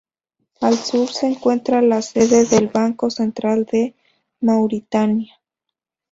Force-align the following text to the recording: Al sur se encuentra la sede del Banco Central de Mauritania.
Al 0.61 0.77
sur 0.79 1.09
se 1.09 1.27
encuentra 1.27 1.79
la 1.83 2.01
sede 2.01 2.45
del 2.45 2.69
Banco 2.69 3.11
Central 3.11 3.65
de 3.65 3.93
Mauritania. 4.39 5.39